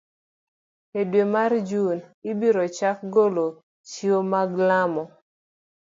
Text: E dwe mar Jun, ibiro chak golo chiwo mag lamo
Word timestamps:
E 0.99 1.01
dwe 1.09 1.23
mar 1.33 1.51
Jun, 1.69 1.99
ibiro 2.29 2.63
chak 2.77 2.97
golo 3.13 3.45
chiwo 3.89 4.19
mag 4.31 4.49
lamo 4.67 5.03